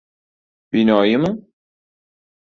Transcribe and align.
Binoyimi? 0.73 1.29